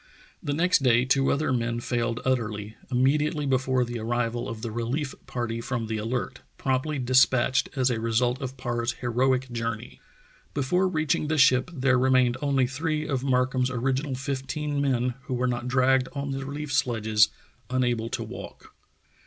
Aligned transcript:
The 0.41 0.53
next 0.55 0.81
day 0.81 1.05
two 1.05 1.29
other 1.31 1.53
men 1.53 1.79
failed 1.79 2.21
utterly, 2.25 2.75
immediately 2.89 3.45
before 3.45 3.85
the 3.85 3.99
arrival 3.99 4.49
of 4.49 4.63
the 4.63 4.71
relief 4.71 5.13
party 5.27 5.61
from 5.61 5.85
the 5.85 5.97
Alert— 5.97 6.39
promptly 6.57 6.97
despatched 6.97 7.69
as 7.75 7.91
a 7.91 7.99
result 7.99 8.41
of 8.41 8.57
Parr's 8.57 8.93
heroic 8.93 9.51
journey. 9.51 9.99
Before 10.55 10.87
reaching 10.87 11.27
the 11.27 11.37
ship 11.37 11.69
there 11.71 11.99
remained 11.99 12.35
only 12.41 12.65
three 12.65 13.07
of 13.07 13.23
Mark 13.23 13.53
ham's 13.53 13.69
original 13.69 14.15
fifteen 14.15 14.81
men 14.81 15.13
who 15.25 15.35
were 15.35 15.45
not 15.45 15.67
dragged 15.67 16.07
on 16.13 16.31
the 16.31 16.43
relief 16.47 16.73
sledges, 16.73 17.29
unable 17.69 18.09
to 18.09 18.23
walk. 18.23 18.73